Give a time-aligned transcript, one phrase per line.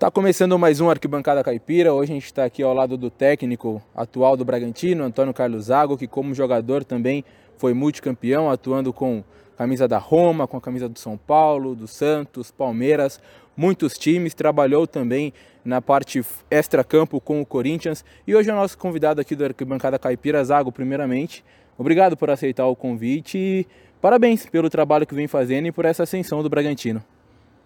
[0.00, 1.92] Tá começando mais um Arquibancada Caipira.
[1.92, 5.98] Hoje a gente está aqui ao lado do técnico atual do Bragantino, Antônio Carlos Zago,
[5.98, 7.22] que como jogador também
[7.58, 9.22] foi multicampeão, atuando com
[9.58, 13.20] camisa da Roma, com a camisa do São Paulo, do Santos, Palmeiras,
[13.54, 18.02] muitos times, trabalhou também na parte extra-campo com o Corinthians.
[18.26, 21.44] E hoje é o nosso convidado aqui do Arquibancada Caipira, Zago, primeiramente.
[21.76, 23.66] Obrigado por aceitar o convite e
[24.00, 27.04] parabéns pelo trabalho que vem fazendo e por essa ascensão do Bragantino.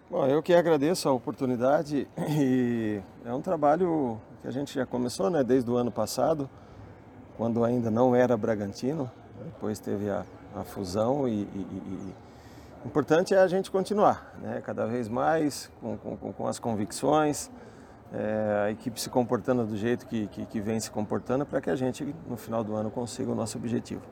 [0.07, 5.31] Bom, eu que agradeço a oportunidade e é um trabalho que a gente já começou
[5.31, 6.47] né, desde o ano passado,
[7.35, 9.09] quando ainda não era Bragantino,
[9.43, 10.23] depois teve a,
[10.55, 12.13] a fusão e, e, e,
[12.85, 17.49] importante é a gente continuar, né, cada vez mais com, com, com as convicções,
[18.13, 21.71] é, a equipe se comportando do jeito que, que, que vem se comportando para que
[21.71, 24.03] a gente no final do ano consiga o nosso objetivo.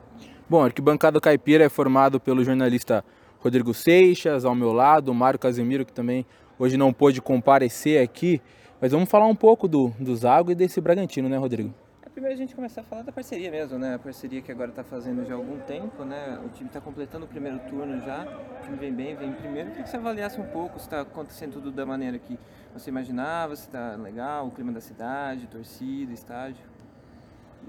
[0.50, 3.04] Bom, Arquibancada Caipira é formado pelo jornalista
[3.44, 6.24] Rodrigo Seixas, ao meu lado, o Mário Casemiro, que também
[6.58, 8.40] hoje não pôde comparecer aqui.
[8.80, 11.74] Mas vamos falar um pouco do, do Zago e desse Bragantino, né, Rodrigo?
[12.02, 13.96] É primeiro a gente começar a falar da parceria mesmo, né?
[13.96, 16.40] A parceria que agora está fazendo já há algum tempo, né?
[16.42, 18.26] O time está completando o primeiro turno já,
[18.60, 19.68] o time vem bem, vem primeiro.
[19.68, 22.38] Queria que você avaliasse um pouco se está acontecendo tudo da maneira que
[22.72, 26.64] você imaginava, se está legal, o clima da cidade, torcida, estádio.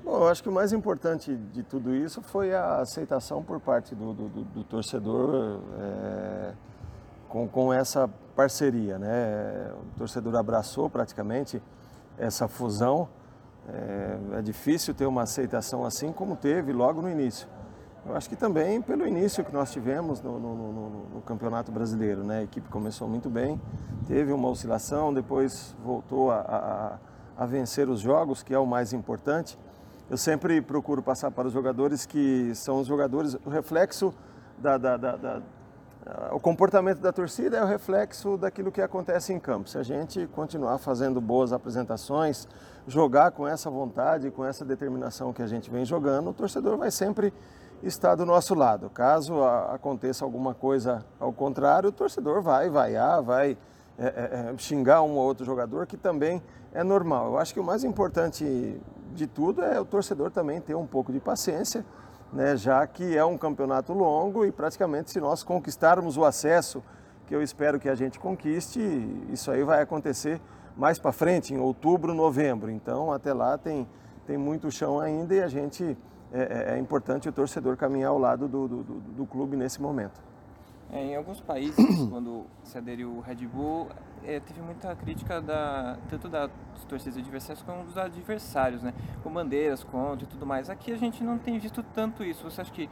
[0.04, 3.96] Bom, eu acho que o mais importante de tudo isso foi a aceitação por parte
[3.96, 6.54] do, do, do torcedor é,
[7.30, 9.00] com, com essa parceria.
[9.00, 9.72] Né?
[9.74, 11.62] O torcedor abraçou praticamente
[12.18, 13.08] essa fusão.
[13.68, 17.48] É, é, difícil ter uma aceitação assim como teve logo no início.
[18.06, 22.24] Eu acho que também pelo início que nós tivemos no, no, no, no Campeonato Brasileiro.
[22.24, 22.40] Né?
[22.40, 23.60] A equipe começou muito bem,
[24.06, 27.00] teve uma oscilação, depois voltou a,
[27.38, 29.58] a, a vencer os jogos, que é o mais importante
[30.10, 34.14] eu sempre procuro passar para os jogadores que são os jogadores, o reflexo
[34.58, 35.42] da, da, da, da
[36.32, 39.68] o comportamento da torcida é o reflexo daquilo que acontece em campo.
[39.68, 42.48] Se a gente continuar fazendo boas apresentações,
[42.88, 46.92] jogar com essa vontade, com essa determinação que a gente vem jogando, o torcedor vai
[46.92, 47.34] sempre
[47.82, 48.88] estar do nosso lado.
[48.92, 53.58] Caso aconteça alguma coisa ao contrário, o torcedor vai vaiar, vai
[53.98, 56.40] é, é, xingar um ou outro jogador, que também
[56.72, 57.32] é normal.
[57.32, 58.80] Eu acho que o mais importante
[59.16, 61.86] de tudo é o torcedor também ter um pouco de paciência,
[62.32, 66.84] né, já que é um campeonato longo e praticamente se nós conquistarmos o acesso,
[67.26, 68.80] que eu espero que a gente conquiste,
[69.32, 70.40] isso aí vai acontecer
[70.78, 72.70] mais para frente, em outubro, novembro.
[72.70, 73.88] Então, até lá tem,
[74.28, 75.98] tem muito chão ainda e a gente
[76.32, 80.22] é, é, é importante o torcedor caminhar ao lado do, do, do, clube nesse momento.
[80.92, 81.78] É, em alguns países,
[82.10, 83.88] quando se aderiu o Red Bull,
[84.28, 86.50] é, teve muita crítica da, tanto das
[86.88, 88.94] torcidas adversárias como dos adversários, né?
[89.24, 90.70] Com bandeiras contra e tudo mais.
[90.70, 92.50] Aqui a gente não tem visto tanto isso.
[92.50, 92.90] Você acha que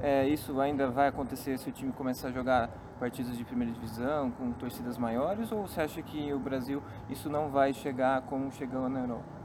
[0.00, 4.30] é, isso ainda vai acontecer se o time começar a jogar partidas de primeira divisão,
[4.30, 5.50] com torcidas maiores?
[5.52, 9.36] Ou você acha que o Brasil isso não vai chegar como chegou na Europa?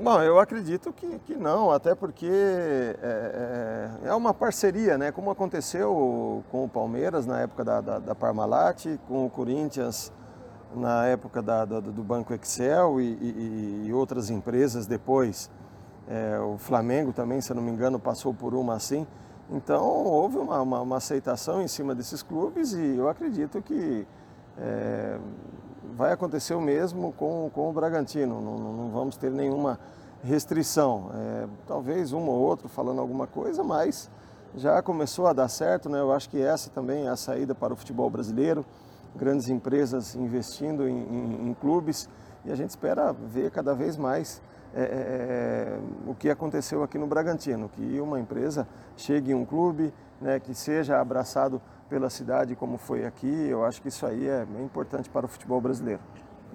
[0.00, 5.10] Bom, eu acredito que, que não, até porque é, é, é, uma parceria, né?
[5.10, 10.12] Como aconteceu com o Palmeiras na época da, da, da Parmalat, com o Corinthians
[10.74, 15.50] na época da, da, do Banco Excel e, e, e outras empresas depois.
[16.08, 19.06] É, o Flamengo também, se não me engano, passou por uma assim.
[19.50, 24.06] Então houve uma, uma, uma aceitação em cima desses clubes e eu acredito que
[24.58, 25.18] é,
[25.96, 29.78] vai acontecer o mesmo com, com o Bragantino, não, não vamos ter nenhuma
[30.22, 31.10] restrição.
[31.14, 34.10] É, talvez um ou outro falando alguma coisa, mas
[34.54, 36.00] já começou a dar certo, né?
[36.00, 38.64] Eu acho que essa também é a saída para o futebol brasileiro,
[39.16, 42.08] grandes empresas investindo em, em, em clubes
[42.44, 44.40] e a gente espera ver cada vez mais
[44.74, 49.44] é, é, é o que aconteceu aqui no Bragantino, que uma empresa chegue em um
[49.44, 54.28] clube, né, que seja abraçado pela cidade como foi aqui, eu acho que isso aí
[54.28, 56.00] é importante para o futebol brasileiro.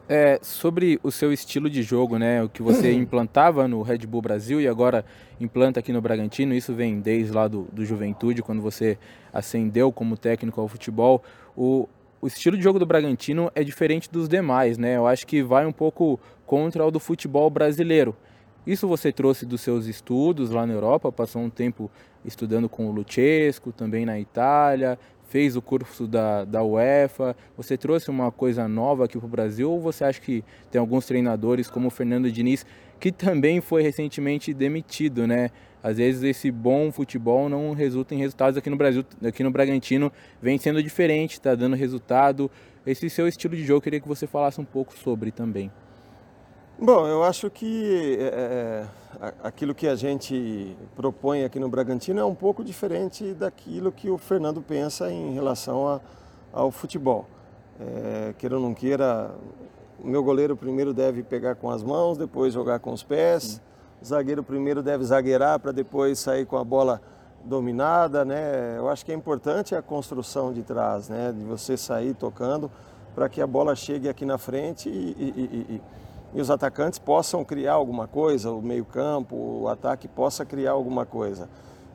[0.08, 4.22] É, sobre o seu estilo de jogo, né, o que você implantava no Red Bull
[4.22, 5.06] Brasil e agora
[5.40, 8.98] implanta aqui no Bragantino, isso vem desde lá do, do Juventude, quando você
[9.32, 11.24] ascendeu como técnico ao futebol.
[11.56, 11.88] O,
[12.24, 14.96] o estilo de jogo do Bragantino é diferente dos demais, né?
[14.96, 18.16] Eu acho que vai um pouco contra o do futebol brasileiro.
[18.66, 21.92] Isso você trouxe dos seus estudos lá na Europa, passou um tempo
[22.24, 24.98] estudando com o Luchesco, também na Itália,
[25.28, 27.36] fez o curso da, da UEFA.
[27.58, 31.06] Você trouxe uma coisa nova aqui para o Brasil ou você acha que tem alguns
[31.06, 32.66] treinadores como o Fernando Diniz,
[33.02, 35.52] que também foi recentemente demitido, né?
[35.84, 40.12] Às vezes esse bom futebol não resulta em resultados aqui no Brasil, aqui no Bragantino
[40.42, 42.50] vem sendo diferente, está dando resultado.
[42.88, 45.70] Esse seu estilo de jogo, eu queria que você falasse um pouco sobre também.
[46.80, 48.88] Bom, eu acho que é,
[49.22, 54.10] é aquilo que a gente propõe aqui no Bragantino é um pouco diferente daquilo que
[54.10, 56.02] o Fernando pensa em relação a,
[56.52, 57.28] ao futebol.
[57.80, 59.36] É, queira ou não queira,
[60.00, 63.44] o meu goleiro primeiro deve pegar com as mãos, depois jogar com os pés.
[63.44, 63.73] Sim.
[64.04, 67.02] O zagueiro primeiro deve zagueirar para depois sair com a bola
[67.46, 68.76] dominada, né?
[68.78, 71.32] Eu acho que é importante a construção de trás, né?
[71.32, 72.70] De você sair tocando
[73.16, 75.82] para que a bola chegue aqui na frente e, e, e,
[76.34, 81.06] e, os atacantes possam criar alguma coisa, o meio campo, o ataque possa criar alguma
[81.06, 81.48] coisa.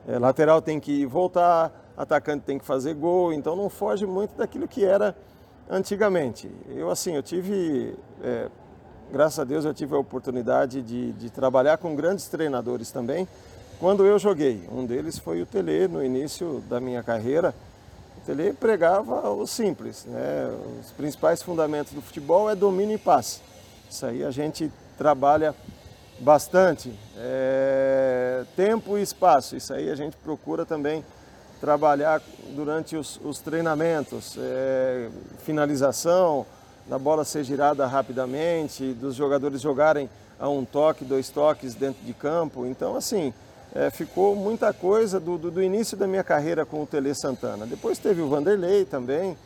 [0.07, 4.67] É, lateral tem que voltar, atacante tem que fazer gol, então não foge muito daquilo
[4.67, 5.15] que era
[5.69, 6.49] antigamente.
[6.69, 8.49] Eu assim, eu tive, é,
[9.11, 13.27] graças a Deus eu tive a oportunidade de, de trabalhar com grandes treinadores também,
[13.79, 14.67] quando eu joguei.
[14.71, 17.53] Um deles foi o Tele no início da minha carreira.
[18.17, 20.51] O Tele pregava o simples, né?
[20.81, 23.41] Os principais fundamentos do futebol é domínio e passe.
[23.89, 25.55] Isso aí a gente trabalha
[26.19, 26.93] bastante.
[27.17, 28.43] É...
[28.55, 31.03] Tempo e espaço, isso aí a gente procura também
[31.59, 34.37] trabalhar durante os, os treinamentos.
[34.37, 35.09] É...
[35.39, 36.45] Finalização,
[36.89, 40.09] da bola ser girada rapidamente, dos jogadores jogarem
[40.39, 42.65] a um toque, dois toques dentro de campo.
[42.65, 43.31] Então, assim,
[43.75, 47.67] é, ficou muita coisa do, do, do, início da minha carreira com o Tele Santana.
[47.67, 49.37] Depois teve o Vanderlei também,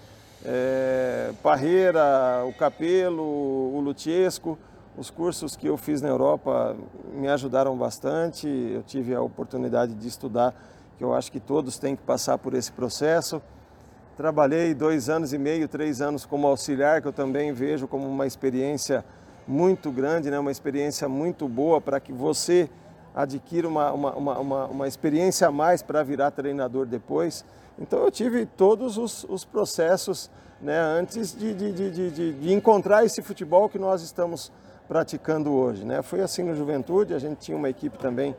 [0.45, 4.57] é, Parreira, o Capelo, o Lutiesco.
[4.96, 6.78] Os cursos que eu fiz na Europa
[7.13, 8.48] me ajudaram bastante.
[8.48, 10.56] Eu tive a oportunidade de estudar,
[10.98, 13.42] que eu acho que todos têm que passar por esse processo.
[14.15, 18.27] Trabalhei dois anos e meio, três anos como auxiliar, que eu também vejo como uma
[18.27, 19.04] experiência
[19.48, 20.38] muito grande, né?
[20.38, 22.69] uma experiência muito boa para que você
[23.15, 27.44] adquira uma, uma, uma, uma experiência a mais para virar treinador depois.
[27.80, 30.30] Então eu tive todos os, os processos
[30.62, 34.51] né, antes de, de, de, de, encontrar esse futebol que nós estamos
[34.88, 35.83] praticando hoje.
[35.83, 36.01] Né?
[36.01, 38.36] Foi assim no Juventude, a gente tinha uma equipe também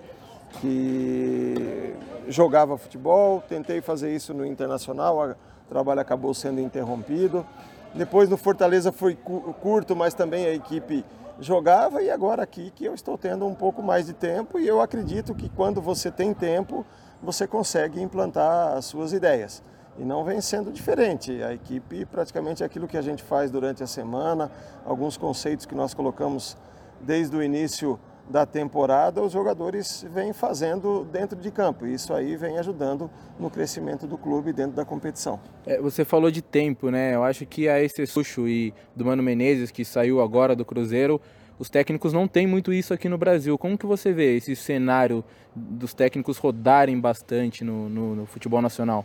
[0.60, 1.94] que
[2.28, 5.34] jogava futebol, tentei fazer isso no Internacional,
[5.66, 7.46] o trabalho acabou sendo interrompido.
[7.94, 11.04] Depois no Fortaleza foi curto, mas também a equipe
[11.40, 14.80] jogava e agora aqui que eu estou tendo um pouco mais de tempo e eu
[14.80, 16.84] acredito que quando você tem tempo,
[17.22, 19.62] você consegue implantar as suas ideias.
[19.96, 21.42] E não vem sendo diferente.
[21.42, 24.50] A equipe, praticamente é aquilo que a gente faz durante a semana,
[24.84, 26.56] alguns conceitos que nós colocamos
[27.00, 31.86] desde o início da temporada, os jogadores vêm fazendo dentro de campo.
[31.86, 35.38] Isso aí vem ajudando no crescimento do clube dentro da competição.
[35.66, 37.14] É, você falou de tempo, né?
[37.14, 41.20] Eu acho que a esse Sucho e do Mano Menezes, que saiu agora do Cruzeiro,
[41.58, 43.56] os técnicos não têm muito isso aqui no Brasil.
[43.56, 45.22] Como que você vê esse cenário
[45.54, 49.04] dos técnicos rodarem bastante no, no, no futebol nacional?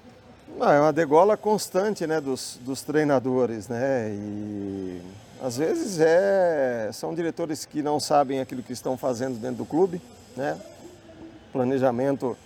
[0.58, 4.10] Ah, é uma degola constante né, dos, dos treinadores, né?
[4.12, 5.02] E
[5.42, 10.02] às vezes é, são diretores que não sabem aquilo que estão fazendo dentro do clube,
[10.36, 10.60] né?
[11.52, 12.38] planejamento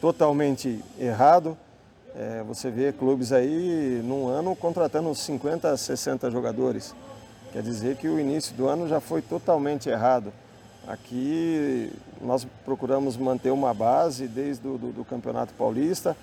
[0.00, 1.56] totalmente errado.
[2.14, 6.94] É, você vê clubes aí num ano contratando 50, 60 jogadores.
[7.52, 10.32] Quer dizer que o início do ano já foi totalmente errado.
[10.86, 16.16] Aqui nós procuramos manter uma base desde o do, do Campeonato Paulista,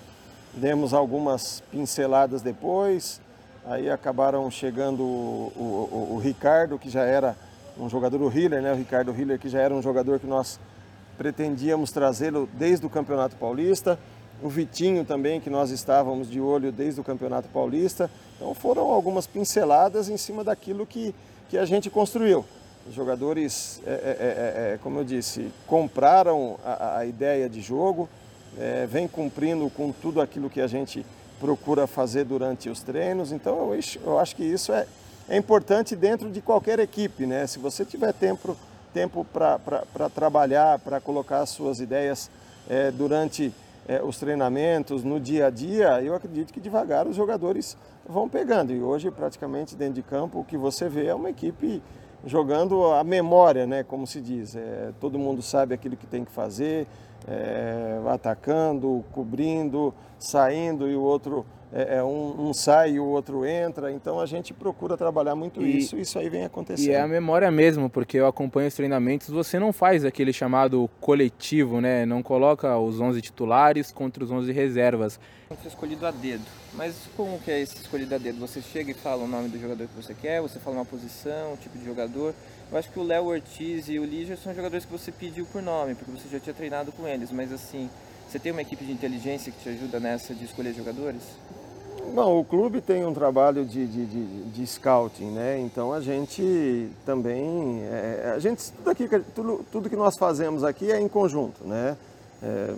[0.54, 3.20] demos algumas pinceladas depois,
[3.64, 7.36] Aí acabaram chegando o, o, o, Ricardo, que já era
[7.78, 8.72] um jogador, o Hiller, né?
[8.72, 10.58] O Ricardo Hiller, que já era um jogador que nós
[11.18, 13.98] pretendíamos trazê-lo desde o Campeonato Paulista.
[14.42, 18.10] O Vitinho também, que nós estávamos de olho desde o Campeonato Paulista.
[18.36, 21.14] Então foram algumas pinceladas em cima daquilo que,
[21.50, 22.44] que a gente construiu.
[22.88, 28.08] Os jogadores, é, é, é, é como eu disse, compraram a, a ideia de jogo,
[28.58, 31.04] é, vem cumprindo com tudo aquilo que a gente
[31.38, 33.32] procura fazer durante os treinos.
[33.32, 34.86] Então eu, eu acho que isso é,
[35.28, 37.46] é importante dentro de qualquer equipe, né?
[37.46, 38.56] Se você tiver tempo
[38.92, 42.30] tempo para trabalhar, para colocar as suas ideias
[42.68, 43.52] é, durante
[43.88, 47.76] é, os treinamentos, no dia a dia, eu acredito que devagar os jogadores
[48.06, 48.72] vão pegando.
[48.72, 51.82] E hoje, praticamente dentro de campo, o que você vê é uma equipe
[52.24, 54.56] jogando a memória, né, como se diz.
[54.56, 56.86] É, todo mundo sabe aquilo que tem que fazer,
[57.26, 63.44] é, atacando, cobrindo, saindo e o outro é, é, um, um, sai e o outro
[63.46, 63.92] entra.
[63.92, 66.88] Então a gente procura trabalhar muito e, isso e isso aí vem acontecendo.
[66.88, 70.90] E é a memória mesmo, porque eu acompanho os treinamentos, você não faz aquele chamado
[71.00, 72.04] coletivo, né?
[72.04, 75.20] Não coloca os 11 titulares contra os 11 reservas.
[75.48, 76.44] Você escolhido a dedo.
[76.74, 78.38] Mas como que é esse escolhido a dedo?
[78.40, 81.54] Você chega e fala o nome do jogador que você quer, você fala uma posição,
[81.54, 82.34] um tipo de jogador.
[82.70, 85.60] Eu acho que o Léo Ortiz e o Lígia são jogadores que você pediu por
[85.60, 87.90] nome, porque você já tinha treinado com eles, mas assim,
[88.28, 91.20] você tem uma equipe de inteligência que te ajuda nessa de escolher jogadores?
[92.12, 95.60] Bom, o clube tem um trabalho de, de, de, de scouting, né?
[95.60, 100.90] Então a gente também, é, a gente tudo, aqui, tudo, tudo que nós fazemos aqui
[100.90, 101.96] é em conjunto, né?
[102.42, 102.74] É,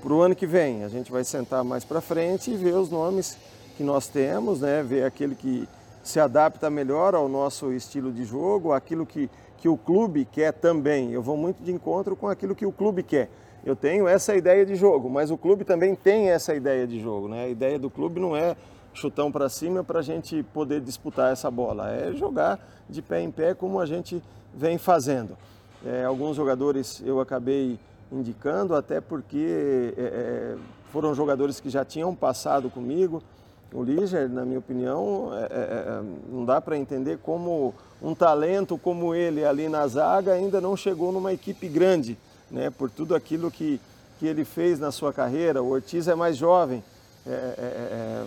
[0.00, 2.90] para o ano que vem a gente vai sentar mais para frente e ver os
[2.90, 3.36] nomes
[3.76, 4.84] que nós temos, né?
[4.84, 5.68] Ver aquele que
[6.04, 11.10] se adapta melhor ao nosso estilo de jogo, aquilo que, que o clube quer também.
[11.10, 13.28] Eu vou muito de encontro com aquilo que o clube quer.
[13.64, 17.28] Eu tenho essa ideia de jogo, mas o clube também tem essa ideia de jogo.
[17.28, 17.44] Né?
[17.44, 18.56] A ideia do clube não é
[18.94, 23.30] chutão para cima para a gente poder disputar essa bola, é jogar de pé em
[23.30, 24.22] pé como a gente
[24.54, 25.36] vem fazendo.
[25.84, 27.78] É, alguns jogadores eu acabei
[28.10, 30.56] indicando, até porque é, é
[30.90, 33.22] foram jogadores que já tinham passado comigo.
[33.72, 38.76] O Liger, na minha opinião, é, é, é não dá para entender como um talento
[38.76, 42.18] como ele ali na zaga ainda não chegou numa equipe grande,
[42.50, 42.70] né?
[42.70, 43.80] por tudo aquilo que,
[44.18, 45.62] que ele fez na sua carreira.
[45.62, 46.82] O Ortiz é mais jovem,
[47.26, 48.24] é, é,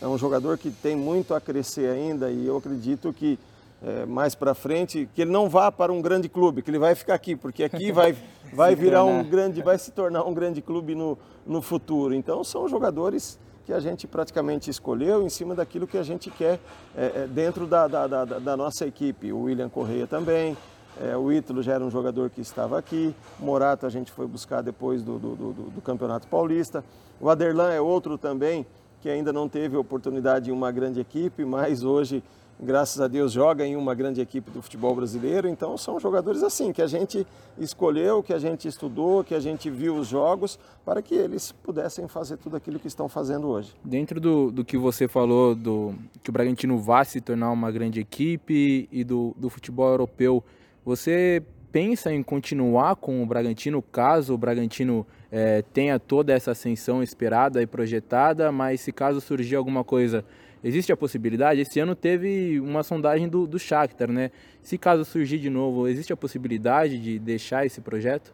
[0.00, 3.38] é um jogador que tem muito a crescer ainda e eu acredito que
[3.84, 6.94] é, mais para frente, que ele não vá para um grande clube, que ele vai
[6.94, 8.16] ficar aqui, porque aqui vai,
[8.54, 12.14] vai virar um grande, vai se tornar um grande clube no, no futuro.
[12.14, 16.60] Então são jogadores que a gente praticamente escolheu em cima daquilo que a gente quer
[16.96, 19.32] é, é dentro da, da, da, da, nossa equipe.
[19.32, 20.56] O William Correia também,
[21.00, 24.26] é, o Ítalo já era um jogador que estava aqui, o Morato a gente foi
[24.26, 26.84] buscar depois do, do, do, do Campeonato Paulista.
[27.20, 28.66] O Aderlan é outro também
[29.00, 32.22] que ainda não teve oportunidade em uma grande equipe, mas hoje
[32.62, 35.48] graças a Deus, joga em uma grande equipe do futebol brasileiro.
[35.48, 37.26] Então, são jogadores assim, que a gente
[37.58, 42.06] escolheu, que a gente estudou, que a gente viu os jogos, para que eles pudessem
[42.06, 43.74] fazer tudo aquilo que estão fazendo hoje.
[43.84, 48.00] Dentro do, do que você falou, do que o Bragantino vá se tornar uma grande
[48.00, 50.42] equipe e do, do futebol europeu,
[50.84, 57.02] você pensa em continuar com o Bragantino caso o Bragantino é, tenha toda essa ascensão
[57.02, 60.24] esperada e projetada, mas se caso surgir alguma coisa
[60.64, 61.60] Existe a possibilidade?
[61.60, 64.30] Esse ano teve uma sondagem do, do Shakhtar, né?
[64.62, 68.32] Se caso surgir de novo, existe a possibilidade de deixar esse projeto?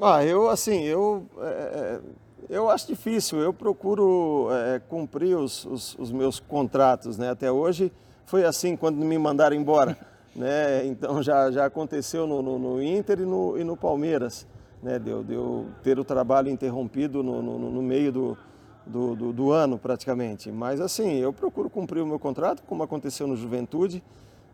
[0.00, 2.00] Ah, eu assim, eu, é,
[2.48, 3.40] eu acho difícil.
[3.40, 7.28] Eu procuro é, cumprir os, os, os, meus contratos, né?
[7.28, 7.92] Até hoje
[8.24, 9.98] foi assim quando me mandaram embora,
[10.38, 10.86] né?
[10.86, 14.46] Então já, já aconteceu no, no, no Inter e no, e no Palmeiras,
[14.80, 14.98] né?
[14.98, 18.38] Deu, deu ter o trabalho interrompido no, no, no meio do,
[18.86, 20.52] do, do, do, ano praticamente.
[20.52, 24.02] Mas assim, eu procuro cumprir o meu contrato, como aconteceu no Juventude.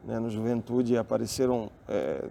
[0.02, 0.18] Né?
[0.18, 2.24] No Juventude apareceram é,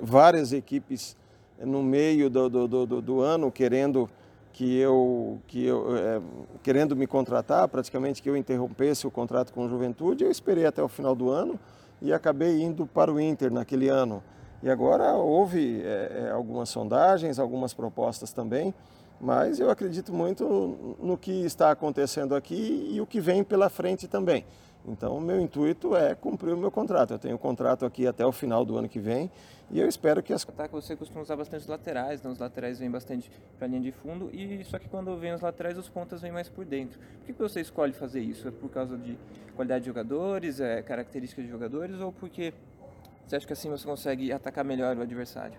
[0.00, 1.14] várias equipes
[1.60, 4.08] no meio do, do, do, do, ano querendo
[4.52, 6.22] que eu, que eu é,
[6.62, 10.24] querendo me contratar, praticamente que eu interrompesse o contrato com o Juventude.
[10.24, 11.58] Eu esperei até o final do ano
[12.00, 14.22] e acabei indo para o Inter naquele ano.
[14.62, 18.74] E agora houve é, é algumas sondagens, algumas propostas também.
[19.20, 24.06] Mas eu acredito muito no que está acontecendo aqui e o que vem pela frente
[24.06, 24.44] também.
[24.86, 27.12] Então, o meu intuito é cumprir o meu contrato.
[27.12, 29.30] Eu tenho um contrato aqui até o final do ano que vem
[29.70, 30.44] e eu espero que as.
[30.44, 33.82] Tá, você costuma usar bastante os laterais, então os laterais vêm bastante para a linha
[33.82, 36.98] de fundo, e só que quando vem os laterais, os pontas vêm mais por dentro.
[37.18, 38.48] Por que você escolhe fazer isso?
[38.48, 39.18] É por causa de
[39.54, 42.54] qualidade de jogadores, é características de jogadores, ou porque
[43.26, 45.58] você acha que assim você consegue atacar melhor o adversário?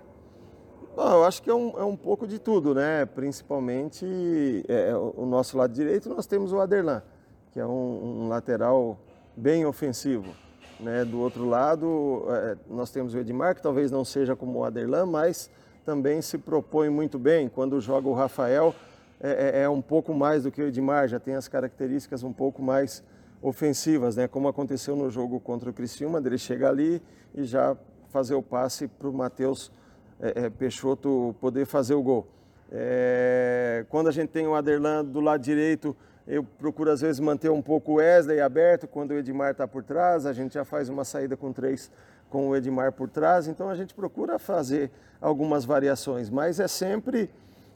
[0.96, 3.06] Bom, eu acho que é um, é um pouco de tudo, né?
[3.06, 7.04] Principalmente é o nosso lado direito, nós temos o Aderlan,
[7.52, 8.98] que é um, um lateral
[9.40, 10.36] bem ofensivo.
[10.80, 11.06] Né?
[11.06, 15.06] Do outro lado, é, nós temos o Edmar, que talvez não seja como o Aderlan,
[15.06, 15.50] mas
[15.86, 17.48] também se propõe muito bem.
[17.48, 18.76] Quando joga o Rafael,
[19.20, 22.34] é, é, é um pouco mais do que o Edmar, já tem as características um
[22.34, 23.04] pouco mais
[23.42, 24.28] ofensivas, né?
[24.28, 27.02] como aconteceu no jogo contra o Criciúma, ele chega ali
[27.34, 27.76] e já
[28.10, 29.72] fazer o passe para o Matheus
[30.20, 32.28] é, é, Peixoto poder fazer o gol.
[32.72, 35.96] É, quando a gente tem o Aderlan do lado direito,
[36.30, 39.84] eu procuro às vezes manter um pouco o Wesley aberto, quando o Edmar está por
[39.84, 41.92] trás, a gente já faz uma saída com três
[42.30, 47.32] com o Edmar por trás, então a gente procura fazer algumas variações, mas é sempre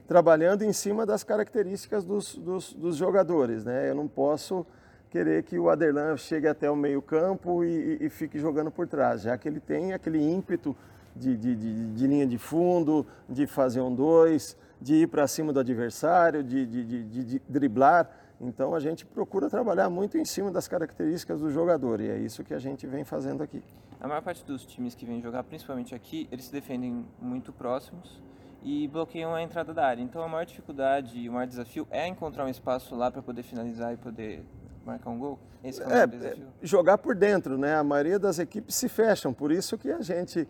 [0.07, 3.65] trabalhando em cima das características dos, dos, dos jogadores.
[3.65, 3.89] Né?
[3.89, 4.63] Eu não posso
[5.09, 8.87] querer que o Aderlan chegue até o meio campo e, e, e fique jogando por
[8.87, 10.75] trás, já que ele tem aquele ímpeto
[11.15, 15.53] de, de, de, de linha de fundo, de fazer um dois, de ir para cima
[15.53, 18.09] do adversário, de, driblar.
[18.39, 22.43] Então a gente procura trabalhar muito em cima das características do jogador e é isso
[22.43, 23.63] que a gente vem fazendo aqui.
[23.99, 28.21] A maior parte dos times que vêm jogar, principalmente aqui, eles se defendem muito próximos
[28.61, 30.01] e bloqueiam a entrada da área.
[30.01, 33.43] Então a maior dificuldade e o maior desafio é encontrar um espaço lá para poder
[33.43, 34.43] finalizar e poder
[34.85, 35.39] marcar um gol.
[35.63, 36.47] Esse é, é o desafio.
[36.61, 37.75] Jogar por dentro, né?
[37.75, 40.47] A maioria das equipes se fecham, por isso que a gente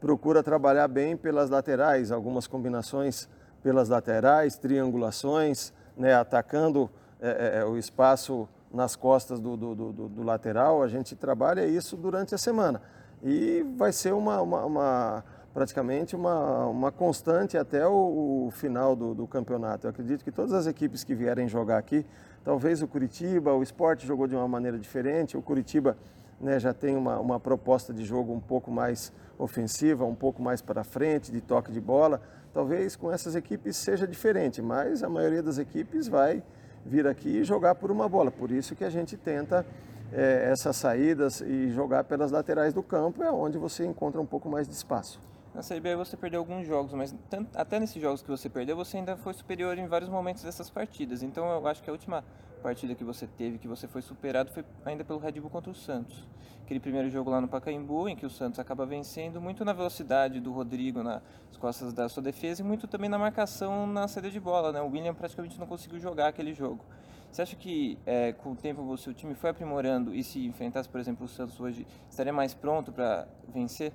[0.00, 3.28] procura trabalhar bem pelas laterais, algumas combinações
[3.62, 6.90] pelas laterais, triangulações, né, atacando
[7.24, 10.82] é, é, é, o espaço nas costas do, do, do, do, lateral.
[10.82, 12.82] A gente trabalha isso durante a semana.
[13.22, 15.24] E vai ser uma, uma, uma,
[15.54, 19.86] praticamente uma, uma constante até o, o final do, do, campeonato.
[19.86, 22.04] Eu acredito que todas as equipes que vierem jogar aqui,
[22.42, 25.96] talvez o Curitiba, o esporte jogou de uma maneira diferente, o Curitiba
[26.40, 30.60] né, já tem uma, uma proposta de jogo um pouco mais ofensiva, um pouco mais
[30.60, 32.20] para frente, de toque de bola.
[32.52, 36.42] Talvez com essas equipes seja diferente, mas a maioria das equipes vai
[36.84, 38.30] vir aqui e jogar por uma bola.
[38.30, 39.64] Por isso que a gente tenta
[40.12, 44.48] é, essas saídas e jogar pelas laterais do campo, é onde você encontra um pouco
[44.48, 45.20] mais de espaço.
[45.54, 48.74] Na Série B você perdeu alguns jogos, mas tanto, até nesses jogos que você perdeu,
[48.74, 51.22] você ainda foi superior em vários momentos dessas partidas.
[51.22, 52.24] Então eu acho que a última
[52.62, 55.74] partida que você teve, que você foi superado, foi ainda pelo Red Bull contra o
[55.74, 56.26] Santos.
[56.64, 60.40] Aquele primeiro jogo lá no Pacaembu, em que o Santos acaba vencendo, muito na velocidade
[60.40, 61.20] do Rodrigo nas
[61.58, 64.72] costas da sua defesa e muito também na marcação na saída de bola.
[64.72, 64.80] Né?
[64.80, 66.82] O William praticamente não conseguiu jogar aquele jogo.
[67.30, 70.88] Você acha que é, com o tempo você, o time foi aprimorando e se enfrentasse,
[70.88, 73.92] por exemplo, o Santos hoje, estaria mais pronto para vencer?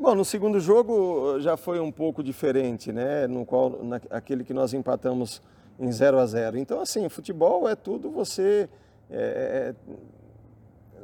[0.00, 3.26] Bom, no segundo jogo já foi um pouco diferente, né?
[3.26, 5.42] No qual, na, aquele que nós empatamos
[5.76, 8.68] em 0 a 0 Então, assim, futebol é tudo você
[9.10, 9.74] é,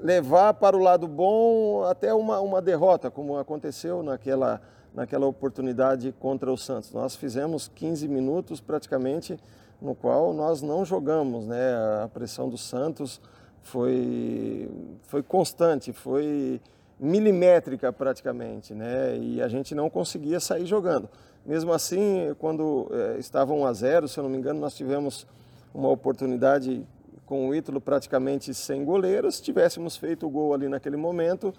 [0.01, 4.63] levar para o lado bom até uma, uma derrota, como aconteceu naquela,
[4.95, 6.93] naquela oportunidade contra o Santos.
[6.93, 9.37] Nós fizemos 15 minutos praticamente
[9.83, 11.75] no qual nós não jogamos, né?
[12.05, 13.21] A pressão do Santos
[13.61, 14.71] foi,
[15.03, 16.61] foi constante, foi
[16.99, 19.17] milimétrica praticamente, né?
[19.19, 21.09] E a gente não conseguia sair jogando.
[21.45, 25.27] Mesmo assim, quando é, estava 1 a 0, se eu não me engano, nós tivemos
[25.75, 26.87] uma oportunidade
[27.27, 29.31] com o Ítalo praticamente sem goleiro.
[29.31, 31.53] Se tivéssemos feito o gol ali naquele momento,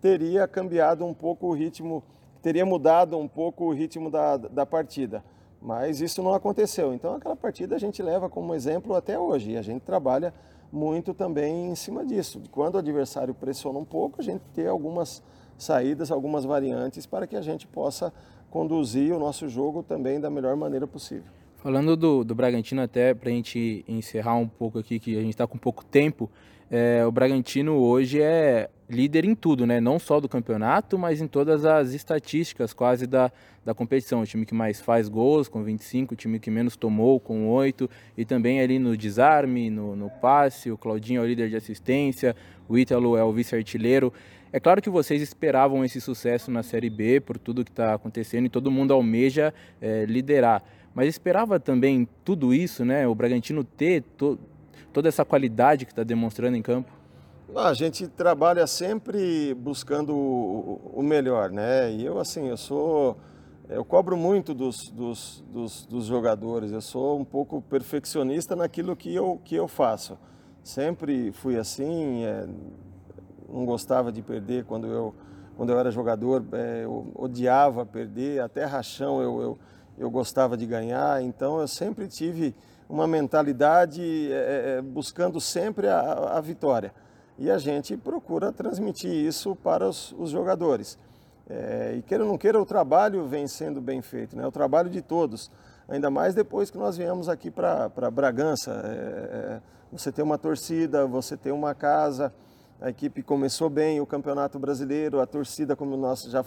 [0.00, 2.04] teria cambiado um pouco o ritmo,
[2.40, 5.24] teria mudado um pouco o ritmo da, da partida.
[5.60, 6.92] Mas isso não aconteceu.
[6.92, 9.52] Então, aquela partida a gente leva como exemplo até hoje.
[9.52, 10.34] E a gente trabalha
[10.72, 12.40] muito também em cima disso.
[12.50, 15.22] Quando o adversário pressiona um pouco, a gente ter algumas
[15.58, 18.12] saídas, algumas variantes para que a gente possa
[18.50, 21.30] conduzir o nosso jogo também da melhor maneira possível.
[21.56, 25.30] Falando do, do Bragantino, até para a gente encerrar um pouco aqui, que a gente
[25.30, 26.28] está com pouco tempo,
[26.74, 29.78] é, o Bragantino hoje é líder em tudo, né?
[29.78, 33.30] Não só do campeonato, mas em todas as estatísticas quase da,
[33.62, 34.22] da competição.
[34.22, 37.90] O time que mais faz gols, com 25, o time que menos tomou, com 8,
[38.16, 42.34] e também ali no desarme, no, no passe, o Claudinho é o líder de assistência,
[42.66, 44.10] o Ítalo é o vice-artilheiro.
[44.50, 48.46] É claro que vocês esperavam esse sucesso na Série B por tudo que está acontecendo
[48.46, 50.62] e todo mundo almeja é, liderar.
[50.94, 53.06] Mas esperava também tudo isso, né?
[53.06, 54.38] O Bragantino ter to
[54.92, 56.92] toda essa qualidade que está demonstrando em campo?
[57.54, 61.92] A gente trabalha sempre buscando o melhor, né?
[61.92, 63.18] E eu, assim, eu sou.
[63.68, 69.14] Eu cobro muito dos, dos, dos, dos, jogadores, eu sou um pouco perfeccionista naquilo que
[69.14, 70.18] eu, que eu faço.
[70.62, 72.46] Sempre fui assim, é,
[73.48, 75.14] não gostava de perder quando eu,
[75.56, 79.58] quando eu era jogador, é, eu odiava perder, até rachão eu, eu,
[79.98, 82.54] eu gostava de ganhar, então eu sempre tive
[82.92, 86.92] uma mentalidade é, é, buscando sempre a, a, vitória.
[87.38, 90.98] E a gente procura transmitir isso para os, os jogadores.
[91.48, 94.46] É, e queira ou não queira, o trabalho vem sendo bem feito, né?
[94.46, 95.50] o trabalho de todos.
[95.88, 98.70] Ainda mais depois que nós viemos aqui para Bragança.
[98.84, 98.88] É,
[99.54, 102.30] é, você tem uma torcida, você tem uma casa,
[102.78, 106.44] a equipe começou bem o Campeonato Brasileiro, a torcida, como nós já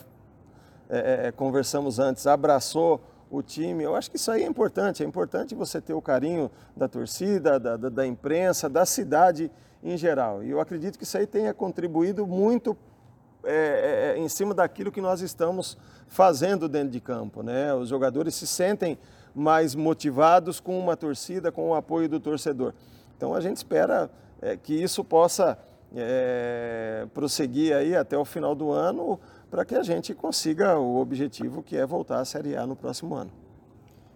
[0.90, 3.84] é, conversamos antes, abraçou o time.
[3.84, 5.04] Eu acho que isso aí é importante.
[5.04, 9.52] É importante você ter o carinho da torcida, da, da, da imprensa, da cidade
[9.84, 10.44] em geral.
[10.44, 12.76] E eu acredito que isso aí tenha contribuído muito
[13.44, 17.44] é, é, é, em cima daquilo que nós estamos fazendo dentro de campo.
[17.44, 17.74] Né?
[17.74, 18.98] Os jogadores se sentem
[19.36, 22.74] mais motivados com uma torcida, com o apoio do torcedor.
[23.16, 24.10] Então a gente espera
[24.42, 25.58] é, que isso possa
[25.96, 31.64] é, prosseguir aí até o final do ano para que a gente consiga o objetivo
[31.64, 33.32] que é voltar à Série A no próximo ano.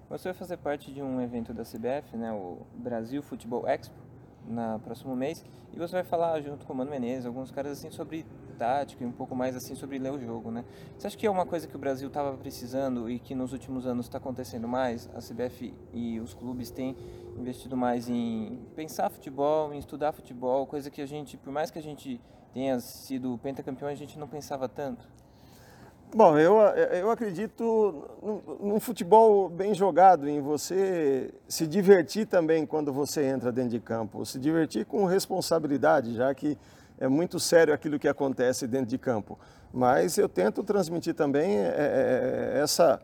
[0.10, 3.96] Você vai fazer parte de um evento da CBF, né, o Brasil Futebol Expo,
[4.48, 7.92] no próximo mês, e você vai falar junto com o Mano Menezes, alguns caras assim
[7.92, 8.26] sobre
[8.58, 10.66] tática e um pouco mais assim sobre ler o jogo, né?
[10.98, 13.86] Você acha que é uma coisa que o Brasil estava precisando e que nos últimos
[13.86, 15.08] anos está acontecendo mais?
[15.16, 16.98] A CBF e os clubes têm
[17.38, 21.80] investido mais em pensar futebol, em estudar futebol, coisa que a gente, por mais que
[21.80, 22.20] a gente
[22.54, 25.08] tenha sido pentacampeão, a gente não pensava tanto?
[26.12, 28.10] Bom, eu, eu acredito
[28.60, 34.26] num futebol bem jogado, em você se divertir também quando você entra dentro de campo,
[34.26, 36.58] se divertir com responsabilidade, já que
[37.00, 39.38] é muito sério aquilo que acontece dentro de campo.
[39.72, 43.00] Mas eu tento transmitir também é, essa,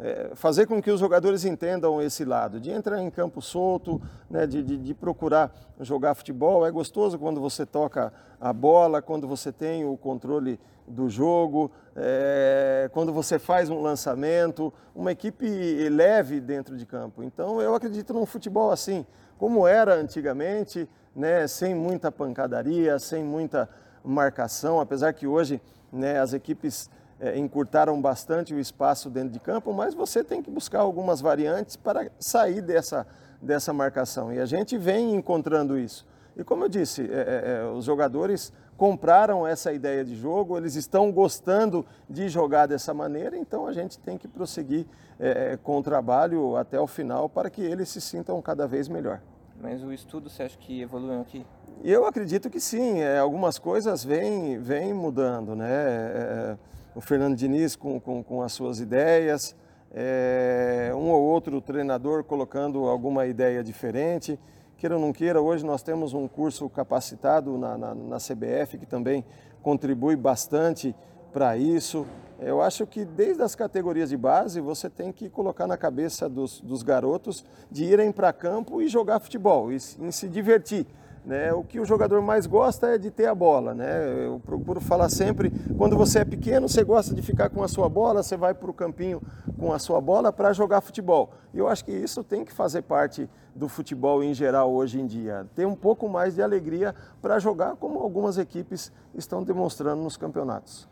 [0.00, 4.46] é, fazer com que os jogadores entendam esse lado, de entrar em campo solto, né,
[4.46, 6.66] de, de, de, procurar jogar futebol.
[6.66, 10.58] É gostoso quando você toca a bola, quando você tem o controle
[10.88, 15.46] do jogo, é, quando você faz um lançamento, uma equipe
[15.90, 17.22] leve dentro de campo.
[17.22, 19.04] Então eu acredito num futebol assim,
[19.38, 23.68] como era antigamente, né, sem muita pancadaria, sem muita
[24.02, 25.60] marcação, apesar que hoje
[25.92, 26.88] né, as equipes
[27.20, 31.76] é, encurtaram bastante o espaço dentro de campo, mas você tem que buscar algumas variantes
[31.76, 33.06] para sair dessa,
[33.40, 34.32] dessa marcação.
[34.32, 36.06] E a gente vem encontrando isso.
[36.36, 40.74] E como eu disse, é, é, é os jogadores compraram essa ideia de jogo, eles
[40.74, 44.86] estão gostando de jogar dessa maneira, então a gente tem que prosseguir
[45.18, 48.88] é, é, com o trabalho até o final para que eles se sintam cada vez
[48.88, 49.20] melhor.
[49.60, 51.44] Mas o estudo você acha que evoluiu aqui?
[51.84, 56.56] Eu acredito que sim, algumas coisas vêm, vêm mudando, né?
[56.92, 59.54] O Fernando Diniz com, com, com as suas ideias,
[59.92, 64.38] é, um ou outro treinador colocando alguma ideia diferente.
[64.76, 68.86] Queira ou não queira, hoje nós temos um curso capacitado na, na, na CBF que
[68.86, 69.24] também
[69.62, 70.94] contribui bastante
[71.32, 72.06] para isso.
[72.40, 76.60] Eu acho que desde as categorias de base você tem que colocar na cabeça dos,
[76.60, 80.86] dos garotos de irem para campo e jogar futebol, e, e se divertir.
[81.24, 81.52] Né?
[81.52, 83.74] O que o jogador mais gosta é de ter a bola.
[83.74, 84.26] Né?
[84.26, 87.88] Eu procuro falar sempre, quando você é pequeno, você gosta de ficar com a sua
[87.88, 89.20] bola, você vai para o campinho
[89.58, 91.32] com a sua bola para jogar futebol.
[91.52, 95.06] E eu acho que isso tem que fazer parte do futebol em geral hoje em
[95.06, 95.46] dia.
[95.54, 100.88] Ter um pouco mais de alegria para jogar como algumas equipes estão demonstrando nos campeonatos.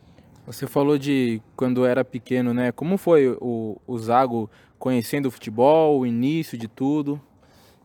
[0.47, 2.73] Você falou de quando era pequeno, né?
[2.73, 7.21] Como foi o, o Zago conhecendo o futebol, o início de tudo?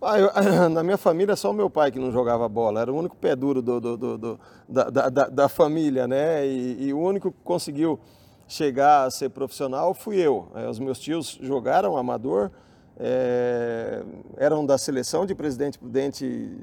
[0.06, 0.30] Ah, eu,
[0.70, 2.82] na minha família, só o meu pai que não jogava bola.
[2.82, 6.46] Era o único pé duro do, do, do, da, da, da, família, né?
[6.46, 8.00] E, e, o único que conseguiu
[8.48, 10.48] chegar a ser profissional fui eu.
[10.56, 12.52] É, os meus tios jogaram amador,
[13.00, 14.04] é,
[14.38, 16.58] eram da seleção de Presidente Prudente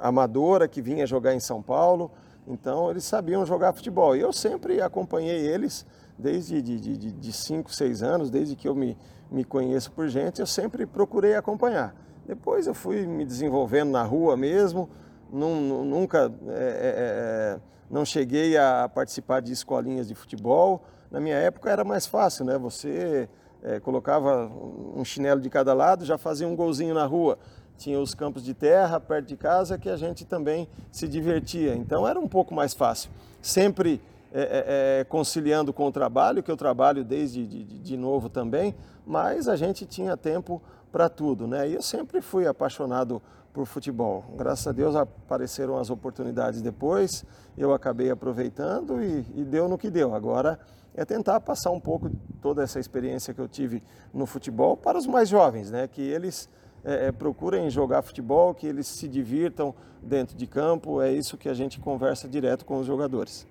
[0.00, 2.10] amadora, que vinha jogar em São Paulo.
[2.46, 4.16] Então, eles sabiam jogar futebol.
[4.16, 5.86] E eu sempre acompanhei eles
[6.18, 8.96] desde de, de, de cinco, seis anos, desde que eu me,
[9.30, 11.94] me conheço por gente, eu sempre procurei acompanhar.
[12.26, 14.88] Depois eu fui me desenvolvendo na rua mesmo,
[15.32, 20.84] nunca é, é, é, não cheguei a participar de escolinhas de futebol.
[21.10, 22.56] Na minha época era mais fácil, né?
[22.58, 23.28] Você
[23.62, 24.50] é, colocava
[24.94, 27.38] um chinelo de cada lado, já fazia um golzinho na rua.
[27.76, 31.74] Tinha os campos de terra perto de casa que a gente também se divertia.
[31.74, 33.10] Então era um pouco mais fácil.
[33.40, 34.00] Sempre
[34.32, 38.74] é, é, conciliando com o trabalho, que eu trabalho desde de, de novo também,
[39.06, 41.68] mas a gente tinha tempo para tudo, né?
[41.68, 43.20] E eu sempre fui apaixonado
[43.52, 44.24] por futebol.
[44.36, 47.24] Graças a Deus apareceram as oportunidades depois,
[47.56, 50.14] eu acabei aproveitando e, e deu no que deu.
[50.14, 50.58] Agora
[50.94, 55.06] é tentar passar um pouco toda essa experiência que eu tive no futebol para os
[55.06, 55.88] mais jovens, né?
[55.88, 56.48] Que eles
[56.84, 61.00] é, é, procurem jogar futebol, que eles se divirtam dentro de campo.
[61.00, 63.46] É isso que a gente conversa direto com os jogadores.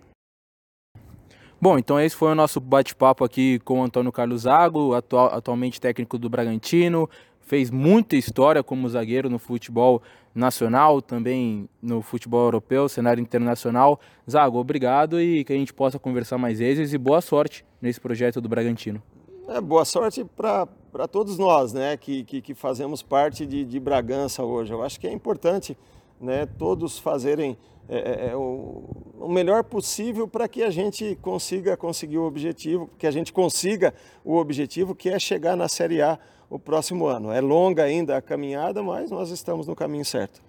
[1.59, 5.79] Bom, então esse foi o nosso bate-papo aqui com o Antônio Carlos Zago, atual, atualmente
[5.79, 7.07] técnico do Bragantino,
[7.51, 10.01] fez muita história como zagueiro no futebol
[10.33, 13.99] nacional, também no futebol europeu, cenário internacional.
[14.29, 18.39] Zago, obrigado e que a gente possa conversar mais vezes e boa sorte nesse projeto
[18.39, 19.03] do Bragantino.
[19.49, 24.41] É, boa sorte para todos nós, né, que, que, que fazemos parte de, de, Bragança
[24.45, 24.71] hoje.
[24.71, 25.77] Eu acho que é importante,
[26.21, 27.57] né, todos fazerem
[27.89, 28.85] é, é, é o,
[29.19, 33.93] o, melhor possível para que a gente consiga conseguir o objetivo, que a gente consiga
[34.23, 36.17] o objetivo que é chegar na Série A
[36.51, 37.31] o próximo ano.
[37.31, 40.41] É longa ainda a caminhada, mas nós estamos no caminho certo.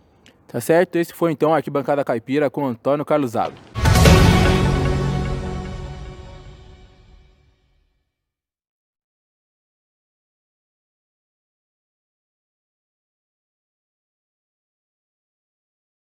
[0.48, 0.96] Tá certo?
[0.96, 3.81] Esse foi então a Arquibancada Caipira com Antônio Carlos Zago.